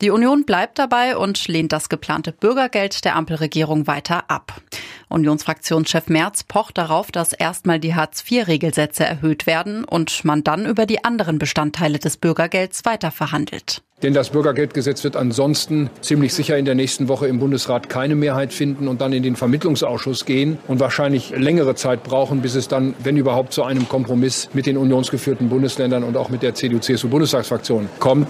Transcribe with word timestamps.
Die 0.00 0.10
Union 0.10 0.44
bleibt 0.44 0.78
dabei 0.78 1.16
und 1.16 1.48
lehnt 1.48 1.72
das 1.72 1.88
geplante 1.88 2.30
Bürgergeld 2.30 3.04
der 3.04 3.16
Ampelregierung 3.16 3.88
weiter 3.88 4.30
ab. 4.30 4.60
Unionsfraktionschef 5.08 6.08
Merz 6.08 6.44
pocht 6.44 6.78
darauf, 6.78 7.10
dass 7.10 7.32
erstmal 7.32 7.80
die 7.80 7.96
Hartz-IV-Regelsätze 7.96 9.04
erhöht 9.04 9.48
werden 9.48 9.82
und 9.82 10.24
man 10.24 10.44
dann 10.44 10.66
über 10.66 10.86
die 10.86 11.04
anderen 11.04 11.40
Bestandteile 11.40 11.98
des 11.98 12.16
Bürgergelds 12.16 12.84
weiter 12.84 13.10
verhandelt. 13.10 13.82
Denn 14.04 14.14
das 14.14 14.30
Bürgergeldgesetz 14.30 15.02
wird 15.02 15.16
ansonsten 15.16 15.90
ziemlich 16.00 16.32
sicher 16.32 16.56
in 16.56 16.64
der 16.64 16.76
nächsten 16.76 17.08
Woche 17.08 17.26
im 17.26 17.40
Bundesrat 17.40 17.88
keine 17.88 18.14
Mehrheit 18.14 18.52
finden 18.52 18.86
und 18.86 19.00
dann 19.00 19.12
in 19.12 19.24
den 19.24 19.34
Vermittlungsausschuss 19.34 20.24
gehen 20.24 20.58
und 20.68 20.78
wahrscheinlich 20.78 21.30
längere 21.30 21.74
Zeit 21.74 22.04
brauchen, 22.04 22.40
bis 22.40 22.54
es 22.54 22.68
dann, 22.68 22.94
wenn 23.02 23.16
überhaupt, 23.16 23.52
zu 23.52 23.64
einem 23.64 23.88
Kompromiss 23.88 24.50
mit 24.52 24.66
den 24.66 24.76
unionsgeführten 24.76 25.48
Bundesländern 25.48 26.04
und 26.04 26.16
auch 26.16 26.28
mit 26.28 26.42
der 26.44 26.54
CDU-CSU-Bundestagsfraktion 26.54 27.88
kommt. 27.98 28.28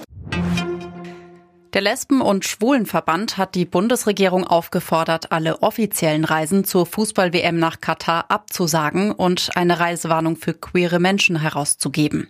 Der 1.74 1.82
Lesben- 1.82 2.22
und 2.22 2.46
Schwulenverband 2.46 3.36
hat 3.36 3.54
die 3.54 3.66
Bundesregierung 3.66 4.44
aufgefordert, 4.44 5.32
alle 5.32 5.62
offiziellen 5.62 6.24
Reisen 6.24 6.64
zur 6.64 6.86
Fußball-WM 6.86 7.58
nach 7.58 7.82
Katar 7.82 8.30
abzusagen 8.30 9.12
und 9.12 9.50
eine 9.54 9.78
Reisewarnung 9.78 10.36
für 10.36 10.54
queere 10.54 10.98
Menschen 10.98 11.40
herauszugeben. 11.40 12.28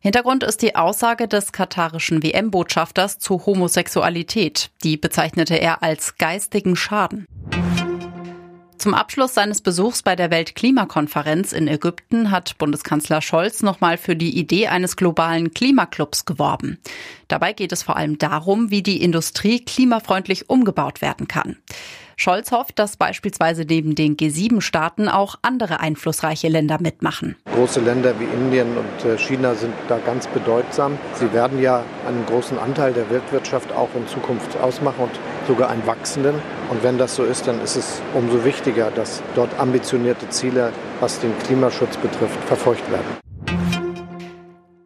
Hintergrund 0.00 0.42
ist 0.42 0.60
die 0.60 0.76
Aussage 0.76 1.28
des 1.28 1.52
katarischen 1.52 2.22
WM-Botschafters 2.22 3.18
zu 3.18 3.46
Homosexualität. 3.46 4.70
Die 4.82 4.98
bezeichnete 4.98 5.54
er 5.54 5.82
als 5.82 6.18
geistigen 6.18 6.76
Schaden. 6.76 7.26
Zum 8.78 8.92
Abschluss 8.92 9.34
seines 9.34 9.60
Besuchs 9.60 10.02
bei 10.02 10.16
der 10.16 10.30
Weltklimakonferenz 10.30 11.52
in 11.52 11.68
Ägypten 11.68 12.30
hat 12.30 12.58
Bundeskanzler 12.58 13.22
Scholz 13.22 13.62
nochmal 13.62 13.96
für 13.96 14.16
die 14.16 14.36
Idee 14.38 14.66
eines 14.66 14.96
globalen 14.96 15.54
Klimaclubs 15.54 16.24
geworben. 16.24 16.78
Dabei 17.28 17.52
geht 17.52 17.72
es 17.72 17.82
vor 17.82 17.96
allem 17.96 18.18
darum, 18.18 18.70
wie 18.70 18.82
die 18.82 19.02
Industrie 19.02 19.64
klimafreundlich 19.64 20.50
umgebaut 20.50 21.00
werden 21.00 21.28
kann. 21.28 21.56
Scholz 22.16 22.52
hofft, 22.52 22.78
dass 22.78 22.96
beispielsweise 22.96 23.64
neben 23.64 23.94
den 23.94 24.16
G7-Staaten 24.16 25.08
auch 25.08 25.36
andere 25.42 25.80
einflussreiche 25.80 26.48
Länder 26.48 26.78
mitmachen. 26.80 27.36
Große 27.52 27.80
Länder 27.80 28.14
wie 28.20 28.24
Indien 28.24 28.76
und 28.76 29.04
äh, 29.04 29.18
China 29.18 29.54
sind 29.54 29.74
da 29.88 29.98
ganz 29.98 30.26
bedeutsam. 30.28 30.96
Sie 31.14 31.32
werden 31.32 31.60
ja 31.60 31.84
einen 32.06 32.24
großen 32.26 32.58
Anteil 32.58 32.92
der 32.92 33.10
Weltwirtschaft 33.10 33.72
auch 33.72 33.88
in 33.96 34.06
Zukunft 34.06 34.56
ausmachen 34.58 35.04
und 35.04 35.18
sogar 35.46 35.70
einen 35.70 35.86
wachsenden. 35.86 36.34
Und 36.70 36.82
wenn 36.82 36.98
das 36.98 37.16
so 37.16 37.24
ist, 37.24 37.46
dann 37.46 37.60
ist 37.62 37.76
es 37.76 38.00
umso 38.14 38.44
wichtiger, 38.44 38.90
dass 38.90 39.22
dort 39.34 39.58
ambitionierte 39.58 40.28
Ziele, 40.30 40.72
was 41.00 41.20
den 41.20 41.32
Klimaschutz 41.40 41.96
betrifft, 41.96 42.42
verfolgt 42.44 42.90
werden. 42.90 43.24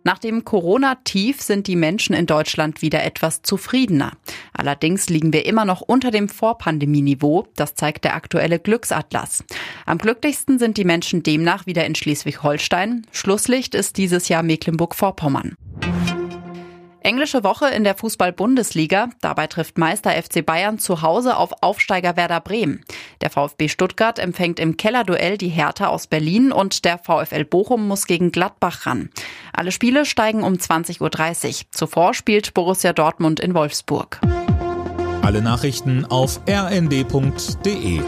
Nach 0.09 0.19
dem 0.19 0.42
Corona-Tief 0.42 1.42
sind 1.42 1.67
die 1.67 1.77
Menschen 1.77 2.15
in 2.15 2.25
Deutschland 2.25 2.81
wieder 2.81 3.05
etwas 3.05 3.42
zufriedener. 3.42 4.12
Allerdings 4.55 5.11
liegen 5.11 5.34
wir 5.34 5.45
immer 5.45 5.67
noch 5.67 5.83
unter 5.83 6.11
dem 6.11 6.31
Vorpandemieniveau. 6.31 7.47
Das 7.56 7.75
zeigt 7.75 8.05
der 8.05 8.15
aktuelle 8.15 8.59
Glücksatlas. 8.59 9.45
Am 9.84 9.98
glücklichsten 9.98 10.59
sind 10.59 10.78
die 10.78 10.84
Menschen 10.84 11.22
demnach 11.22 11.67
wieder 11.67 11.84
in 11.84 11.95
Schleswig-Holstein. 11.95 13.06
Schlusslicht 13.12 13.75
ist 13.75 13.98
dieses 13.98 14.28
Jahr 14.28 14.43
Mecklenburg-Vorpommern. 14.43 15.56
Englische 17.09 17.42
Woche 17.42 17.69
in 17.69 17.84
der 17.84 17.95
Fußball-Bundesliga. 17.95 19.09
Dabei 19.23 19.47
trifft 19.47 19.78
Meister 19.78 20.11
FC 20.11 20.45
Bayern 20.45 20.78
zu 20.78 21.01
Hause 21.01 21.39
auf 21.39 21.62
Aufsteiger 21.62 22.19
Werder 22.19 22.42
Bremen. 22.42 22.84
Der 23.23 23.31
VfB 23.31 23.69
Stuttgart 23.69 24.19
empfängt 24.19 24.61
im 24.61 24.77
Kellerduell 24.77 25.39
die 25.39 25.48
Hertha 25.48 25.87
aus 25.87 26.06
Berlin 26.06 26.53
und 26.53 26.84
der 26.84 26.98
VfL 26.98 27.47
Bochum 27.47 27.89
muss 27.89 28.06
gegen 28.06 28.31
Gladbach 28.31 28.84
ran. 28.84 29.09
Alle 29.55 29.73
Spiele 29.73 30.05
steigen 30.05 30.43
um 30.43 30.56
20.30 30.56 31.00
Uhr. 31.00 31.66
Zuvor 31.71 32.12
spielt 32.12 32.53
Borussia 32.53 32.93
Dortmund 32.93 33.41
in 33.41 33.55
Wolfsburg. 33.55 34.21
Alle 35.22 35.41
Nachrichten 35.41 36.05
auf 36.05 36.43
rnd.de 36.47 38.03